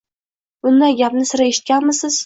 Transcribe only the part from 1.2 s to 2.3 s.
sira eshitganmisiz?